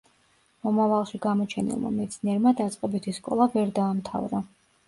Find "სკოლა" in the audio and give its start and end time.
3.19-3.49